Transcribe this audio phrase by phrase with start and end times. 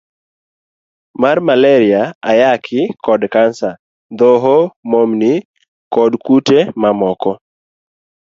[0.03, 0.03] C.
[1.21, 3.79] mar Maleria, Ayaki, kod kansa D.
[4.19, 4.57] Dhoho,
[4.91, 5.31] momni,
[5.95, 7.31] kod kute mamoko.